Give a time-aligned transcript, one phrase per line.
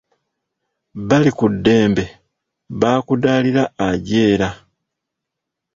[1.07, 2.03] Balikuddembe,
[2.79, 4.49] bakudaalira ajeera.